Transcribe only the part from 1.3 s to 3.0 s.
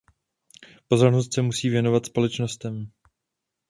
se musí věnovat společnostem.